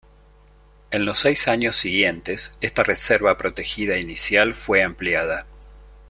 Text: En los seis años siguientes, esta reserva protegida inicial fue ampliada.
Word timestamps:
En 0.89 1.05
los 1.05 1.19
seis 1.19 1.47
años 1.47 1.75
siguientes, 1.75 2.53
esta 2.59 2.81
reserva 2.81 3.37
protegida 3.37 3.99
inicial 3.99 4.55
fue 4.55 4.81
ampliada. 4.81 5.45